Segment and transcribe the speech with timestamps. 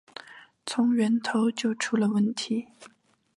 [0.65, 2.67] 从源头就出了问题